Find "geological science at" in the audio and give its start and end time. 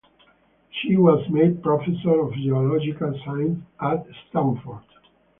2.33-4.03